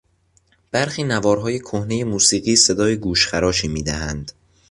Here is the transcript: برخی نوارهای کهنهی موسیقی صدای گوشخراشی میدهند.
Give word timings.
برخی 0.71 1.03
نوارهای 1.03 1.59
کهنهی 1.59 2.03
موسیقی 2.03 2.55
صدای 2.55 2.95
گوشخراشی 2.97 3.67
میدهند. 3.67 4.31